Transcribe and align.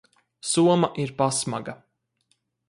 Soma 0.51 0.89
ir 1.03 1.13
pasmaga. 1.19 1.77